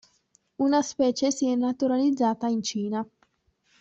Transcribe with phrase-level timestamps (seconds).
[0.57, 3.07] Una specie si è naturalizzata in Cina.